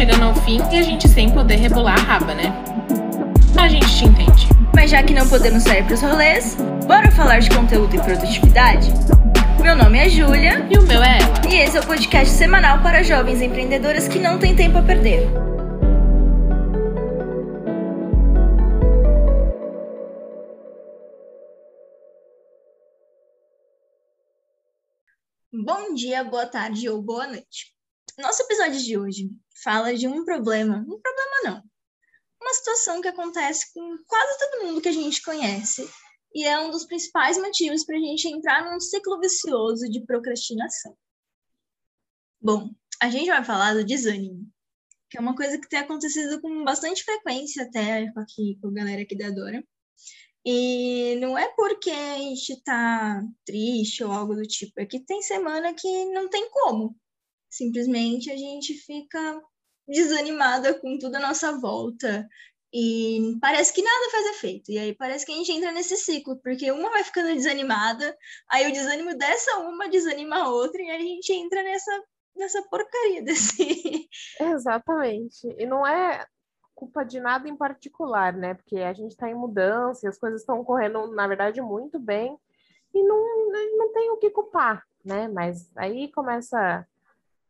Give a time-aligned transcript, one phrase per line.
[0.00, 2.50] chegando ao fim e a gente sem poder rebolar a raba, né?
[3.54, 4.48] A gente te entende.
[4.74, 6.56] Mas já que não podemos sair pros rolês,
[6.86, 8.90] bora falar de conteúdo e produtividade?
[9.62, 11.52] Meu nome é Júlia E o meu é ela.
[11.52, 15.20] e esse é o podcast semanal para jovens empreendedoras que não têm tempo a perder.
[25.52, 27.74] Bom dia, boa tarde ou boa noite.
[28.18, 29.30] Nosso episódio de hoje
[29.62, 31.62] fala de um problema, um problema não,
[32.40, 35.88] uma situação que acontece com quase todo mundo que a gente conhece
[36.34, 40.96] e é um dos principais motivos para a gente entrar num ciclo vicioso de procrastinação.
[42.40, 42.70] Bom,
[43.00, 44.48] a gente vai falar do desânimo,
[45.10, 49.02] que é uma coisa que tem acontecido com bastante frequência até aqui com a galera
[49.02, 49.62] aqui da Dora.
[50.44, 55.20] E não é porque a gente tá triste ou algo do tipo, é que tem
[55.20, 56.96] semana que não tem como.
[57.50, 59.42] Simplesmente a gente fica
[59.86, 62.26] desanimada com tudo à nossa volta
[62.72, 64.70] e parece que nada faz efeito.
[64.70, 68.16] E aí parece que a gente entra nesse ciclo, porque uma vai ficando desanimada,
[68.48, 72.02] aí o desânimo dessa uma desanima a outra, e aí a gente entra nessa,
[72.36, 74.08] nessa porcaria desse.
[74.40, 75.48] Exatamente.
[75.58, 76.24] E não é
[76.74, 78.54] culpa de nada em particular, né?
[78.54, 82.38] Porque a gente está em mudança as coisas estão correndo, na verdade, muito bem
[82.94, 85.28] e não, não tem o que culpar, né?
[85.28, 86.86] Mas aí começa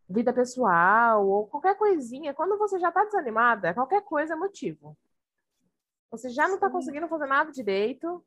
[0.09, 2.35] vida pessoal ou qualquer coisinha.
[2.35, 4.97] Quando você já está desanimada, qualquer coisa é motivo.
[6.11, 8.25] Você já não está conseguindo fazer nada direito.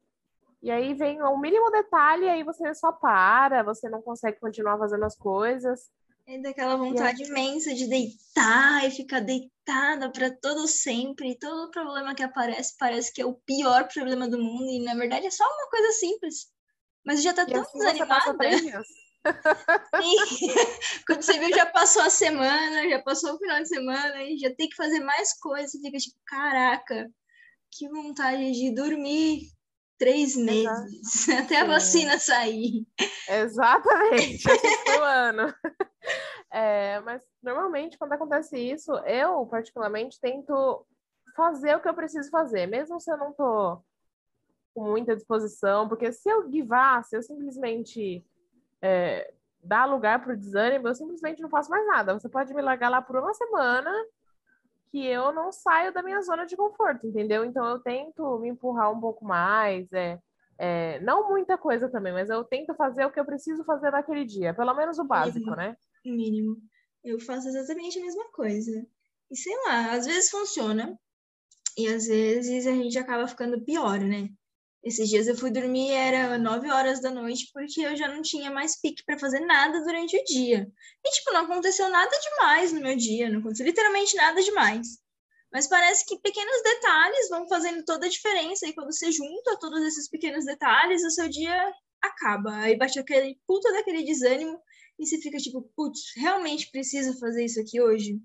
[0.61, 4.77] E aí vem o mínimo detalhe, e aí você só para, você não consegue continuar
[4.77, 5.91] fazendo as coisas.
[6.25, 11.37] É daquela vontade imensa de deitar e ficar deitada para todo sempre.
[11.37, 14.69] Todo problema que aparece parece que é o pior problema do mundo.
[14.69, 16.49] E na verdade é só uma coisa simples.
[17.05, 18.37] Mas já tá E tão assim desanimada.
[21.07, 24.53] Quando você viu, já passou a semana, já passou o final de semana e já
[24.55, 25.71] tem que fazer mais coisas.
[25.71, 27.11] Você fica tipo, caraca,
[27.77, 29.47] que vontade de dormir
[29.97, 32.85] três meses até a vacina sair.
[33.29, 35.53] Exatamente, esse ano.
[36.55, 40.85] É, mas normalmente, quando acontece isso, eu, particularmente, tento
[41.35, 43.81] fazer o que eu preciso fazer, mesmo se eu não tô
[44.75, 48.23] com muita disposição, porque se eu guivar, se eu simplesmente
[48.83, 52.13] é, dar lugar para o desânimo, eu simplesmente não faço mais nada.
[52.13, 53.91] Você pode me largar lá por uma semana
[54.93, 57.43] que eu não saio da minha zona de conforto, entendeu?
[57.43, 60.19] Então eu tento me empurrar um pouco mais, é,
[60.55, 64.23] é, não muita coisa também, mas eu tento fazer o que eu preciso fazer naquele
[64.23, 65.55] dia, pelo menos o básico, Uhum.
[65.55, 65.75] né?
[66.05, 66.57] mínimo.
[67.03, 68.85] Eu faço exatamente a mesma coisa.
[69.31, 70.95] E sei lá, às vezes funciona
[71.75, 74.29] e às vezes a gente acaba ficando pior, né?
[74.83, 78.51] Esses dias eu fui dormir, era 9 horas da noite, porque eu já não tinha
[78.51, 80.69] mais pique para fazer nada durante o dia.
[81.05, 85.01] E, tipo, não aconteceu nada demais no meu dia, não aconteceu literalmente nada demais.
[85.53, 89.81] Mas parece que pequenos detalhes vão fazendo toda a diferença, e quando você junta todos
[89.83, 91.55] esses pequenos detalhes, o seu dia
[92.01, 92.53] acaba.
[92.57, 94.59] Aí bate aquele puta daquele desânimo,
[94.99, 98.19] e você fica tipo, putz, realmente preciso fazer isso aqui hoje?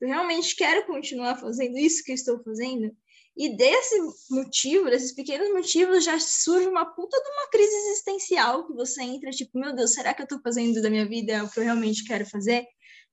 [0.00, 2.96] Eu realmente quero continuar fazendo isso que eu estou fazendo?
[3.38, 3.96] E desse
[4.30, 9.30] motivo, desses pequenos motivos, já surge uma puta de uma crise existencial que você entra,
[9.30, 12.04] tipo, meu Deus, será que eu tô fazendo da minha vida o que eu realmente
[12.04, 12.66] quero fazer?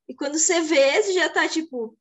[0.10, 1.96] E quando você vê, você já tá, tipo,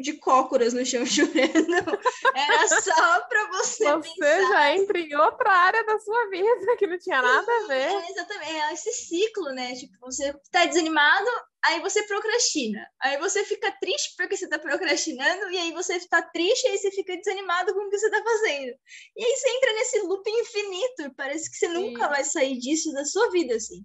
[0.00, 1.98] de cócoras no chão chorando.
[2.34, 4.48] Era só pra você, Você pensar.
[4.48, 7.88] já entra em outra área da sua vida que não tinha nada a ver.
[7.88, 9.74] É, exatamente, é esse ciclo, né?
[9.74, 11.26] Tipo, você tá desanimado,
[11.64, 12.84] aí você procrastina.
[13.00, 16.78] Aí você fica triste porque você tá procrastinando, e aí você tá triste, e aí
[16.78, 18.74] você fica desanimado com o que você tá fazendo.
[19.16, 22.10] E aí você entra nesse loop infinito, e parece que você nunca Sim.
[22.10, 23.84] vai sair disso da sua vida, assim.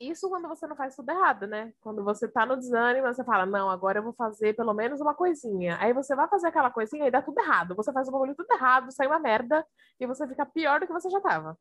[0.00, 1.72] Isso quando você não faz tudo errado, né?
[1.80, 5.14] Quando você tá no desânimo, você fala, não, agora eu vou fazer pelo menos uma
[5.14, 5.76] coisinha.
[5.80, 7.74] Aí você vai fazer aquela coisinha e dá tudo errado.
[7.74, 9.66] Você faz o bagulho tudo errado, sai uma merda,
[9.98, 11.58] e você fica pior do que você já tava.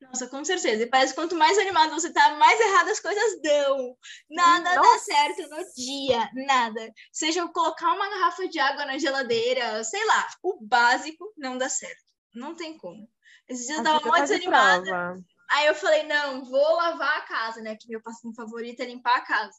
[0.00, 0.82] Nossa, com certeza.
[0.82, 3.96] E parece que quanto mais animado você tá, mais errado as coisas dão.
[4.30, 5.04] Nada dá Nossa.
[5.04, 6.92] certo no dia, nada.
[7.12, 11.68] Seja eu colocar uma garrafa de água na geladeira, sei lá, o básico não dá
[11.68, 12.04] certo.
[12.34, 13.08] Não tem como.
[13.48, 14.82] Esses dias eu tava mó de desanimada.
[14.82, 15.35] prova.
[15.50, 17.76] Aí eu falei, não, vou lavar a casa, né?
[17.76, 19.54] Que meu passinho favorito é limpar a casa.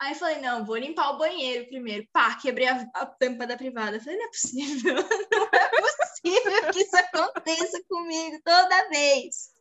[0.00, 2.06] Aí eu falei, não, vou limpar o banheiro primeiro.
[2.12, 3.96] Pá, quebrei a, a tampa da privada.
[3.96, 4.94] Eu falei, não é possível,
[5.32, 9.58] não é possível que isso aconteça comigo toda vez.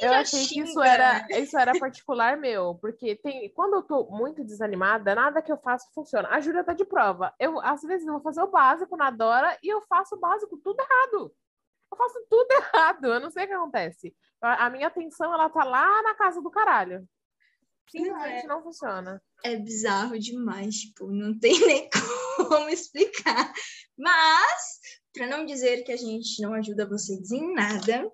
[0.00, 4.44] Eu achei que isso era, isso era particular meu, porque tem, quando eu tô muito
[4.44, 6.28] desanimada, nada que eu faço funciona.
[6.28, 7.34] A Júlia tá de prova.
[7.38, 10.58] Eu, às vezes, eu vou fazer o básico na Dora e eu faço o básico
[10.58, 11.34] tudo errado.
[11.90, 14.14] Eu faço tudo errado, eu não sei o que acontece.
[14.40, 17.08] A, minha atenção, ela tá lá na casa do caralho.
[17.90, 19.22] Simplesmente não, é, não funciona.
[19.42, 21.88] É bizarro demais, tipo, não tem nem
[22.36, 23.52] como explicar.
[23.96, 24.78] Mas,
[25.12, 28.10] para não dizer que a gente não ajuda vocês em nada,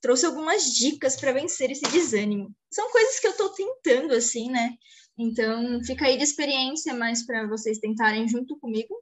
[0.00, 2.54] trouxe algumas dicas para vencer esse desânimo.
[2.70, 4.70] São coisas que eu estou tentando, assim, né?
[5.16, 8.94] Então, fica aí de experiência mais para vocês tentarem junto comigo,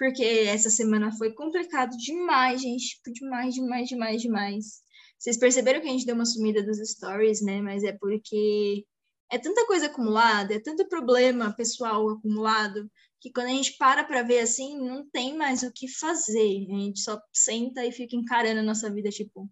[0.00, 2.96] porque essa semana foi complicado demais, gente.
[2.96, 4.64] Tipo, demais, demais, demais, demais.
[5.18, 7.60] Vocês perceberam que a gente deu uma sumida dos stories, né?
[7.60, 8.86] Mas é porque
[9.30, 14.22] é tanta coisa acumulada, é tanto problema pessoal acumulado, que quando a gente para para
[14.22, 16.66] ver assim, não tem mais o que fazer.
[16.70, 19.50] A gente só senta e fica encarando a nossa vida, tipo,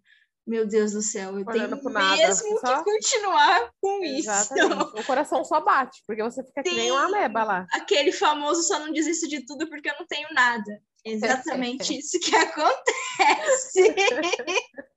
[0.49, 2.77] meu Deus do céu, eu Olhando tenho mesmo só...
[2.77, 4.73] que continuar com Exatamente.
[4.73, 4.97] isso.
[4.97, 6.69] O coração só bate, porque você fica Sim.
[6.71, 7.67] que nem uma ameba lá.
[7.71, 10.81] Aquele famoso só não desisto de tudo porque eu não tenho nada.
[11.05, 13.83] Exatamente isso que acontece.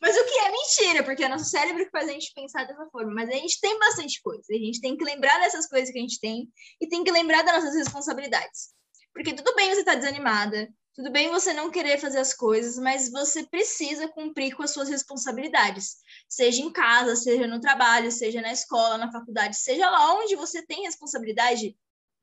[0.00, 2.86] Mas o que é mentira, porque é nosso cérebro que faz a gente pensar dessa
[2.90, 3.12] forma.
[3.12, 4.44] Mas a gente tem bastante coisa.
[4.50, 6.48] A gente tem que lembrar dessas coisas que a gente tem
[6.80, 8.74] e tem que lembrar das nossas responsabilidades.
[9.12, 12.78] Porque tudo bem você estar tá desanimada, tudo bem você não querer fazer as coisas,
[12.78, 15.96] mas você precisa cumprir com as suas responsabilidades.
[16.28, 20.64] Seja em casa, seja no trabalho, seja na escola, na faculdade, seja lá onde você
[20.64, 21.76] tem responsabilidade.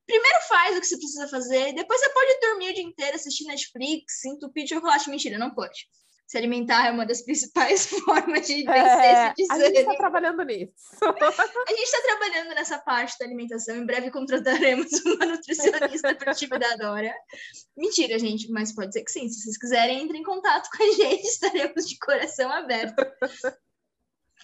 [0.05, 3.47] Primeiro faz o que você precisa fazer, depois você pode dormir o dia inteiro assistindo
[3.47, 5.09] Netflix, entupir de chocolate.
[5.09, 5.87] Mentira, não pode
[6.31, 9.65] se alimentar é uma das principais formas de vencer é, esse desânimo.
[9.65, 10.71] A gente está trabalhando nisso.
[11.03, 13.75] a gente está trabalhando nessa parte da alimentação.
[13.75, 17.13] Em breve contrataremos uma nutricionista para time da Dora.
[17.75, 19.27] Mentira, gente, mas pode ser que sim.
[19.27, 22.95] Se vocês quiserem, entrem em contato com a gente, estaremos de coração aberto.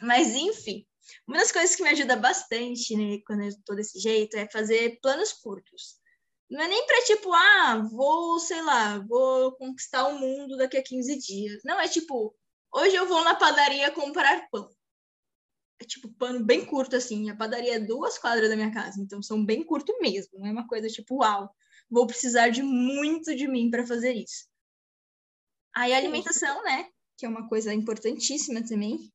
[0.01, 0.86] Mas, enfim,
[1.25, 5.00] uma das coisas que me ajuda bastante, né, quando eu estou desse jeito, é fazer
[5.01, 5.96] planos curtos.
[6.49, 10.83] Não é nem para tipo, ah, vou, sei lá, vou conquistar o mundo daqui a
[10.83, 11.61] 15 dias.
[11.65, 12.33] Não, é tipo,
[12.73, 14.69] hoje eu vou na padaria comprar pão.
[15.79, 17.29] É tipo pano bem curto assim.
[17.29, 20.39] A padaria é duas quadras da minha casa, então são bem curto mesmo.
[20.39, 21.53] Não é uma coisa tipo, uau,
[21.89, 24.47] vou precisar de muito de mim para fazer isso.
[25.75, 26.89] Aí a alimentação, né?
[27.17, 29.11] Que é uma coisa importantíssima também.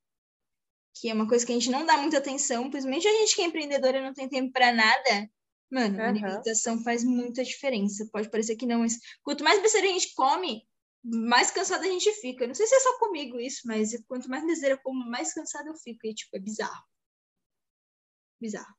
[0.94, 3.43] Que é uma coisa que a gente não dá muita atenção, principalmente a gente que
[3.43, 5.31] é empreendedora e não tem tempo para nada
[5.73, 6.05] Mano, uhum.
[6.05, 8.07] a alimentação faz muita diferença.
[8.13, 10.69] Pode parecer que não, mas quanto mais besteira a gente come,
[11.03, 12.47] mais cansada a gente fica.
[12.47, 15.71] Não sei se é só comigo isso, mas quanto mais besteira eu como, mais cansada
[15.71, 16.07] eu fico.
[16.07, 16.85] E, tipo, é bizarro.
[18.39, 18.75] Bizarro.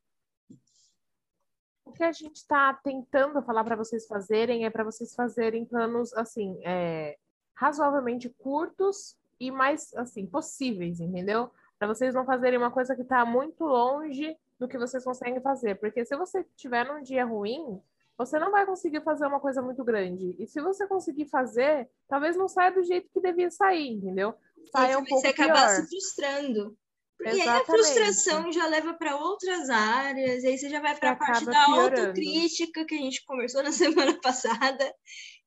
[1.83, 6.13] O que a gente está tentando falar para vocês fazerem é para vocês fazerem planos,
[6.13, 7.17] assim, é,
[7.55, 11.51] razoavelmente curtos e mais, assim, possíveis, entendeu?
[11.79, 15.75] Para vocês não fazerem uma coisa que está muito longe do que vocês conseguem fazer.
[15.75, 17.81] Porque se você tiver num dia ruim,
[18.17, 20.35] você não vai conseguir fazer uma coisa muito grande.
[20.39, 24.33] E se você conseguir fazer, talvez não saia do jeito que devia sair, entendeu?
[24.71, 26.77] Saia um pouco você acabar se frustrando.
[27.19, 27.49] Exatamente.
[27.49, 31.45] aí a frustração já leva para outras áreas, aí você já vai para a parte
[31.45, 32.01] da piorando.
[32.01, 34.93] autocrítica que a gente conversou na semana passada.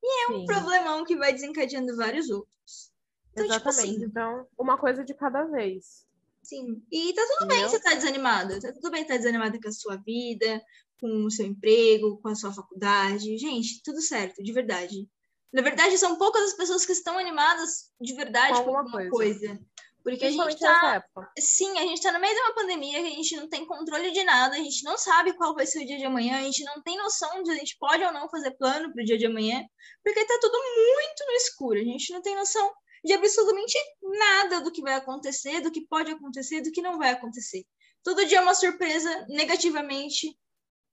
[0.03, 0.35] E é Sim.
[0.35, 2.93] um problemão que vai desencadeando vários outros.
[3.33, 3.83] Então, Exatamente.
[3.83, 6.06] Tipo assim, então, uma coisa de cada vez.
[6.47, 6.81] Sim.
[6.93, 7.57] E tá tudo Entendeu?
[7.57, 8.61] bem você tá desanimada.
[8.61, 10.63] Tá tudo bem estar tá desanimada com a sua vida,
[11.01, 13.37] com o seu emprego, com a sua faculdade.
[13.37, 15.09] Gente, tudo certo, de verdade.
[15.53, 19.49] Na verdade, são poucas as pessoas que estão animadas de verdade com alguma, alguma coisa.
[19.49, 19.61] coisa.
[20.05, 21.05] Porque a gente tá.
[21.37, 24.12] Sim, a gente tá no meio de uma pandemia que a gente não tem controle
[24.12, 26.62] de nada, a gente não sabe qual vai ser o dia de amanhã, a gente
[26.62, 29.65] não tem noção de a gente pode ou não fazer plano pro dia de amanhã,
[30.05, 32.73] porque tá tudo muito no escuro, a gente não tem noção
[33.05, 37.11] de absolutamente nada do que vai acontecer, do que pode acontecer, do que não vai
[37.11, 37.65] acontecer.
[38.03, 40.37] Todo dia é uma surpresa negativamente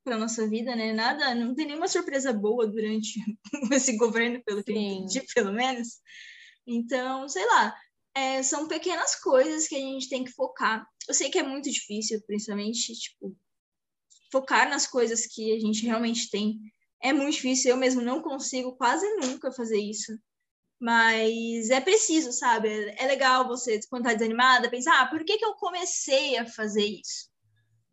[0.04, 0.92] para nossa vida, né?
[0.92, 3.20] Nada, não tem nenhuma surpresa boa durante
[3.72, 6.02] esse governo, pelo que eu entendi, pelo menos.
[6.68, 7.76] Então, sei lá,
[8.16, 10.86] é, são pequenas coisas que a gente tem que focar.
[11.08, 13.36] Eu sei que é muito difícil, principalmente, tipo,
[14.32, 16.60] focar nas coisas que a gente realmente tem.
[17.02, 20.18] É muito difícil, eu mesmo não consigo quase nunca fazer isso.
[20.84, 22.68] Mas é preciso, sabe?
[22.98, 26.84] É legal você, quando tá desanimada, pensar, ah, por que, que eu comecei a fazer
[26.84, 27.30] isso?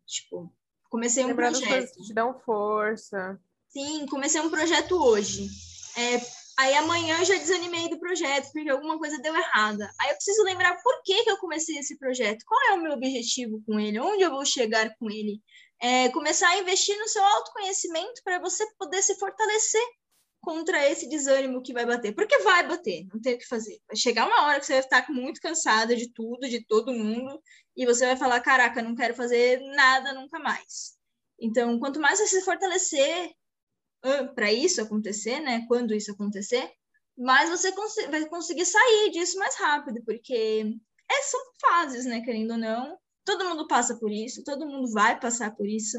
[0.05, 0.53] Tipo,
[0.89, 1.93] comecei um Lembrar projeto.
[1.93, 3.39] Que te dão força.
[3.69, 5.47] Sim, comecei um projeto hoje.
[5.95, 6.19] É,
[6.59, 9.89] aí amanhã eu já desanimei do projeto, porque alguma coisa deu errada.
[9.97, 12.91] Aí eu preciso lembrar por que, que eu comecei esse projeto, qual é o meu
[12.91, 15.41] objetivo com ele, onde eu vou chegar com ele.
[15.81, 19.81] É, começar a investir no seu autoconhecimento para você poder se fortalecer
[20.41, 22.13] contra esse desânimo que vai bater.
[22.13, 23.79] Porque vai bater, não tem o que fazer.
[23.87, 27.41] Vai chegar uma hora que você vai estar muito cansada de tudo, de todo mundo,
[27.75, 30.97] e você vai falar: caraca, não quero fazer nada nunca mais.
[31.39, 33.31] Então, quanto mais você se fortalecer
[34.35, 35.65] para isso acontecer, né?
[35.67, 36.71] Quando isso acontecer,
[37.17, 40.75] mais você cons vai conseguir sair disso mais rápido, porque
[41.09, 42.21] é, são fases, né?
[42.21, 45.97] Querendo ou não, todo mundo passa por isso, todo mundo vai passar por isso.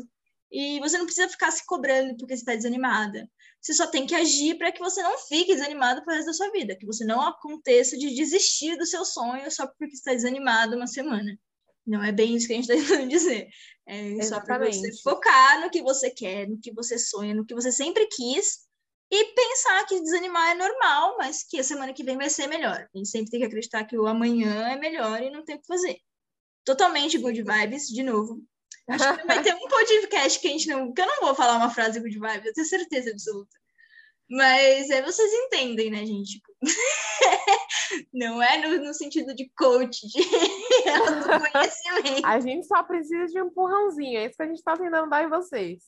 [0.50, 3.28] E você não precisa ficar se cobrando porque você está desanimada.
[3.62, 6.32] Você só tem que agir para que você não fique desanimado para o resto da
[6.32, 10.74] sua vida, que você não aconteça de desistir do seu sonho só porque está desanimado
[10.74, 11.38] uma semana.
[11.86, 13.48] Não é bem isso que a gente está tentando dizer.
[13.86, 14.28] É Exatamente.
[14.28, 17.70] só para você focar no que você quer, no que você sonha, no que você
[17.70, 18.66] sempre quis
[19.08, 22.88] e pensar que desanimar é normal, mas que a semana que vem vai ser melhor.
[22.92, 25.60] A gente sempre tem que acreditar que o amanhã é melhor e não tem o
[25.60, 25.98] que fazer.
[26.64, 28.42] Totalmente good vibes, de novo.
[28.88, 30.92] Acho que vai ter um podcast que a gente não.
[30.92, 33.56] que eu não vou falar uma frase good vibes, eu tenho certeza absoluta.
[34.28, 36.40] Mas é, vocês entendem, né, gente?
[38.12, 40.22] não é no, no, sentido de coach, de
[41.52, 42.26] conhecimento.
[42.26, 45.24] A gente só precisa de um empurrãozinho, é isso que a gente está tentando dar
[45.24, 45.82] em vocês.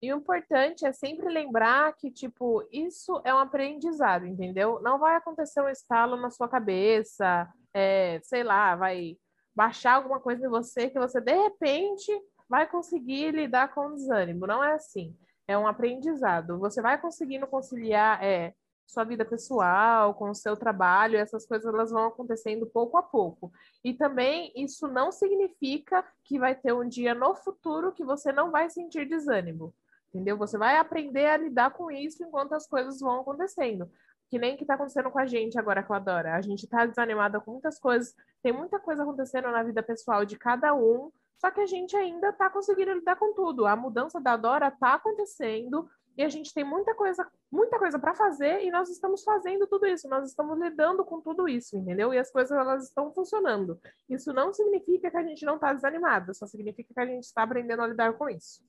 [0.00, 4.78] E o importante é sempre lembrar que, tipo, isso é um aprendizado, entendeu?
[4.80, 9.16] Não vai acontecer um estalo na sua cabeça, é, sei lá, vai
[9.58, 12.12] baixar alguma coisa em você que você de repente
[12.48, 14.46] vai conseguir lidar com o desânimo.
[14.46, 15.16] Não é assim.
[15.48, 16.60] É um aprendizado.
[16.60, 18.54] Você vai conseguindo conciliar é,
[18.86, 23.50] sua vida pessoal com o seu trabalho, essas coisas elas vão acontecendo pouco a pouco.
[23.82, 28.52] E também isso não significa que vai ter um dia no futuro que você não
[28.52, 29.74] vai sentir desânimo.
[30.08, 30.38] Entendeu?
[30.38, 33.90] Você vai aprender a lidar com isso enquanto as coisas vão acontecendo
[34.28, 36.34] que nem que tá acontecendo com a gente agora com a Dora.
[36.34, 40.38] A gente tá desanimada com muitas coisas, tem muita coisa acontecendo na vida pessoal de
[40.38, 43.66] cada um, só que a gente ainda tá conseguindo lidar com tudo.
[43.66, 48.12] A mudança da Dora tá acontecendo e a gente tem muita coisa, muita coisa para
[48.12, 52.12] fazer e nós estamos fazendo tudo isso, nós estamos lidando com tudo isso, entendeu?
[52.12, 53.80] E as coisas elas estão funcionando.
[54.08, 57.44] Isso não significa que a gente não tá desanimada, só significa que a gente está
[57.44, 58.60] aprendendo a lidar com isso.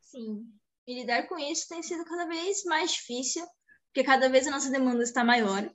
[0.00, 0.44] Sim.
[0.84, 3.46] E lidar com isso tem sido cada vez mais difícil,
[3.92, 5.70] porque cada vez a nossa demanda está maior.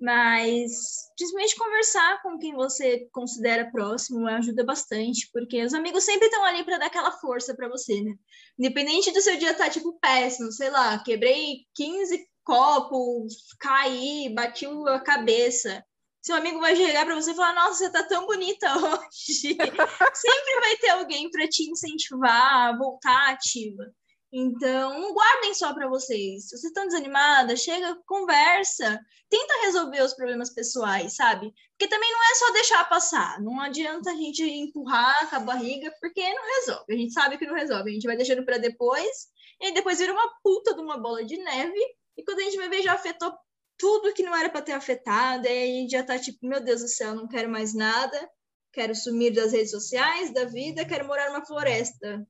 [0.00, 0.70] Mas,
[1.14, 6.64] principalmente conversar com quem você considera próximo ajuda bastante, porque os amigos sempre estão ali
[6.64, 8.14] para dar aquela força para você, né?
[8.58, 14.66] Independente do seu dia estar, tá, tipo, péssimo, sei lá, quebrei 15 copos, caí, bati
[14.66, 15.84] a cabeça.
[16.22, 19.56] Seu amigo vai chegar para você e falar: Nossa, você tá tão bonita hoje.
[20.14, 23.84] sempre vai ter alguém para te incentivar a voltar ativa.
[24.32, 26.44] Então, guardem só para vocês.
[26.44, 31.52] Se vocês estão desanimadas, chega, conversa, tenta resolver os problemas pessoais, sabe?
[31.72, 33.40] Porque também não é só deixar passar.
[33.40, 36.94] Não adianta a gente empurrar com a barriga, porque não resolve.
[36.94, 37.90] A gente sabe que não resolve.
[37.90, 39.28] A gente vai deixando para depois,
[39.60, 41.80] e depois vira uma puta de uma bola de neve.
[42.16, 43.34] E quando a gente vai ver, já afetou
[43.76, 45.46] tudo que não era para ter afetado.
[45.46, 48.30] E aí a gente já tá tipo, meu Deus do céu, não quero mais nada
[48.72, 52.26] quero sumir das redes sociais, da vida, quero morar numa floresta,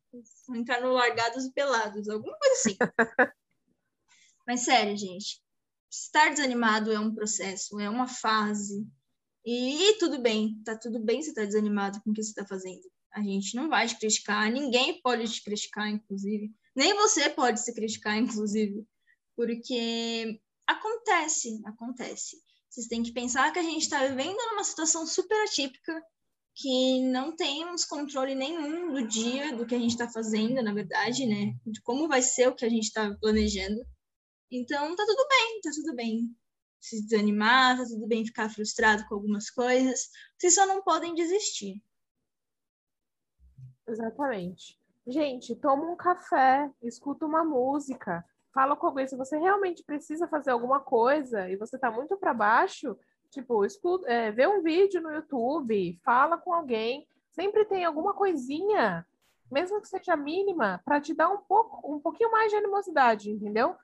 [0.54, 2.76] entrar no Largados e Pelados, alguma coisa assim.
[4.46, 5.40] Mas sério, gente,
[5.90, 8.86] estar desanimado é um processo, é uma fase.
[9.44, 12.82] E, tudo bem, tá tudo bem se tá desanimado com o que você está fazendo.
[13.12, 16.52] A gente não vai te criticar, ninguém pode te criticar, inclusive.
[16.74, 18.86] Nem você pode se criticar, inclusive.
[19.34, 22.36] Porque acontece, acontece.
[22.68, 26.00] Vocês têm que pensar que a gente está vivendo numa situação super atípica
[26.60, 31.26] que não temos controle nenhum do dia, do que a gente está fazendo, na verdade,
[31.26, 31.54] né?
[31.66, 33.80] De como vai ser o que a gente está planejando.
[34.50, 36.36] Então, tá tudo bem, tá tudo bem
[36.80, 40.08] se desanimar, tá tudo bem ficar frustrado com algumas coisas.
[40.38, 41.82] Vocês só não podem desistir.
[43.86, 44.80] Exatamente.
[45.06, 49.06] Gente, toma um café, escuta uma música, fala com alguém.
[49.06, 52.96] Se você realmente precisa fazer alguma coisa e você tá muito para baixo,
[53.30, 59.06] Tipo, escuta, é, vê um vídeo no YouTube, fala com alguém, sempre tem alguma coisinha,
[59.50, 63.76] mesmo que seja mínima, para te dar um pouco, um pouquinho mais de animosidade, entendeu?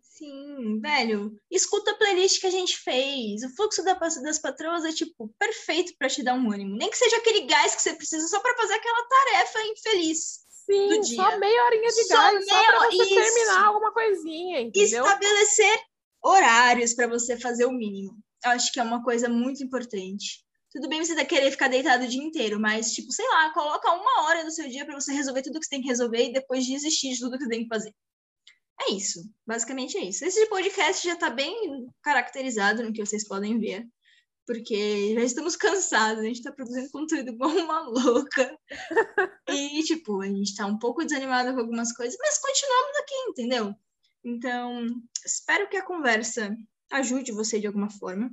[0.00, 1.38] Sim, velho.
[1.48, 3.44] Escuta a playlist que a gente fez.
[3.44, 6.76] O fluxo da, das patroas é, tipo, perfeito para te dar um ânimo.
[6.76, 10.44] Nem que seja aquele gás que você precisa só para fazer aquela tarefa infeliz.
[10.48, 11.16] Sim, do dia.
[11.22, 12.46] só meia horinha de só gás, meia...
[12.46, 13.14] só pra você Isso.
[13.14, 15.04] terminar alguma coisinha, entendeu?
[15.04, 15.80] Estabelecer
[16.20, 20.44] horários para você fazer o mínimo acho que é uma coisa muito importante.
[20.70, 24.24] Tudo bem você querer ficar deitado o dia inteiro, mas, tipo, sei lá, coloca uma
[24.24, 26.66] hora do seu dia para você resolver tudo que você tem que resolver e depois
[26.66, 27.94] desistir de tudo que você tem que fazer.
[28.82, 29.20] É isso.
[29.46, 30.24] Basicamente é isso.
[30.24, 33.86] Esse podcast já está bem caracterizado no que vocês podem ver.
[34.46, 38.58] Porque já estamos cansados, a gente está produzindo conteúdo igual uma louca.
[39.48, 43.74] e, tipo, a gente está um pouco desanimado com algumas coisas, mas continuamos aqui, entendeu?
[44.24, 44.86] Então,
[45.24, 46.56] espero que a conversa
[46.90, 48.30] ajude você de alguma forma.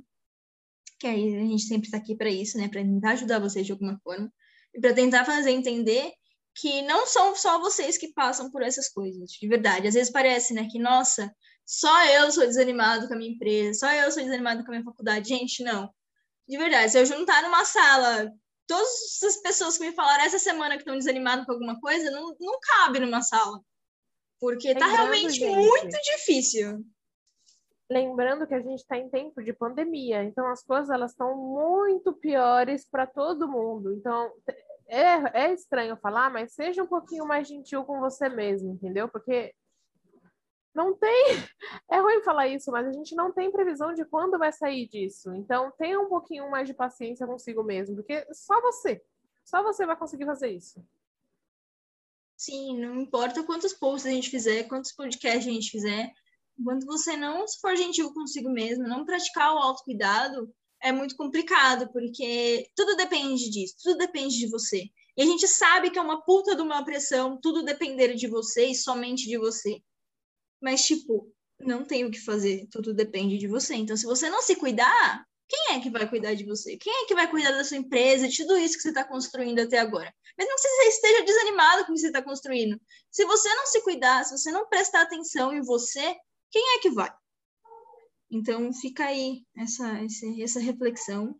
[0.98, 2.68] Que aí a gente sempre está aqui para isso, né?
[2.68, 4.32] Para tentar ajudar você de alguma forma.
[4.74, 6.12] E para tentar fazer entender
[6.54, 9.88] que não são só vocês que passam por essas coisas, de verdade.
[9.88, 11.30] Às vezes parece, né, que, nossa,
[11.66, 14.84] só eu sou desanimado com a minha empresa, só eu sou desanimado com a minha
[14.84, 15.28] faculdade.
[15.28, 15.92] Gente, não.
[16.48, 18.32] De verdade, se eu juntar numa sala
[18.66, 22.34] todas as pessoas que me falaram essa semana que estão desanimadas com alguma coisa, não,
[22.40, 23.60] não cabe numa sala.
[24.40, 25.54] Porque tá realmente gente.
[25.54, 26.84] muito difícil.
[27.88, 32.12] Lembrando que a gente está em tempo de pandemia, então as coisas elas estão muito
[32.12, 33.92] piores para todo mundo.
[33.92, 34.32] Então
[34.88, 39.08] é, é estranho falar, mas seja um pouquinho mais gentil com você mesmo, entendeu?
[39.08, 39.54] Porque
[40.76, 41.26] não tem.
[41.88, 45.32] É ruim falar isso, mas a gente não tem previsão de quando vai sair disso.
[45.34, 49.00] Então, tenha um pouquinho mais de paciência consigo mesmo, porque só você,
[49.44, 50.84] só você vai conseguir fazer isso.
[52.36, 56.12] Sim, não importa quantos posts a gente fizer, quantos podcasts a gente fizer,
[56.62, 62.68] quando você não for gentil consigo mesmo, não praticar o autocuidado, é muito complicado, porque
[62.74, 64.84] tudo depende disso, tudo depende de você.
[65.16, 68.66] E a gente sabe que é uma puta de uma pressão, tudo depender de você
[68.66, 69.80] e somente de você.
[70.60, 73.74] Mas, tipo, não tem o que fazer, tudo depende de você.
[73.74, 76.76] Então, se você não se cuidar, quem é que vai cuidar de você?
[76.76, 79.60] Quem é que vai cuidar da sua empresa, de tudo isso que você está construindo
[79.60, 80.12] até agora?
[80.36, 82.78] Mesmo que você esteja desanimado com o que você está construindo.
[83.10, 86.16] Se você não se cuidar, se você não prestar atenção em você,
[86.50, 87.12] quem é que vai?
[88.30, 90.00] Então, fica aí essa,
[90.40, 91.38] essa reflexão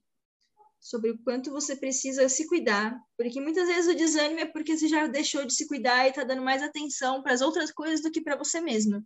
[0.80, 4.86] sobre o quanto você precisa se cuidar, porque muitas vezes o desânimo é porque você
[4.86, 8.10] já deixou de se cuidar e está dando mais atenção para as outras coisas do
[8.10, 9.04] que para você mesmo.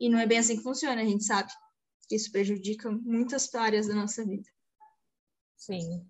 [0.00, 1.52] E não é bem assim que funciona, a gente sabe.
[2.10, 4.48] Isso prejudica muitas áreas da nossa vida.
[5.56, 6.08] Sim.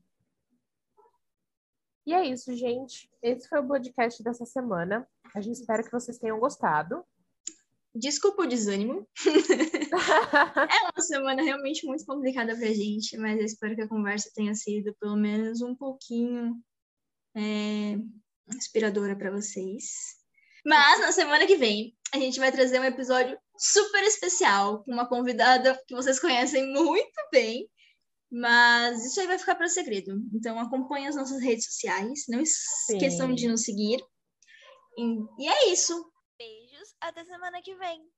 [2.07, 3.11] E é isso, gente.
[3.21, 5.07] Esse foi o podcast dessa semana.
[5.35, 7.05] A gente espera que vocês tenham gostado.
[7.95, 9.09] Desculpa o desânimo.
[10.71, 14.55] é uma semana realmente muito complicada pra gente, mas eu espero que a conversa tenha
[14.55, 16.55] sido pelo menos um pouquinho
[17.37, 17.97] é,
[18.55, 19.85] inspiradora para vocês.
[20.65, 25.09] Mas na semana que vem a gente vai trazer um episódio super especial com uma
[25.09, 27.69] convidada que vocês conhecem muito bem,
[28.31, 30.21] mas isso aí vai ficar para segredo.
[30.35, 33.35] Então acompanhe as nossas redes sociais, não esqueçam Sim.
[33.35, 34.01] de nos seguir.
[35.39, 36.10] E é isso
[37.03, 38.11] até semana que vem.